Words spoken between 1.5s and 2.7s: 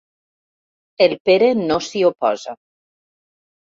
no s'hi oposa.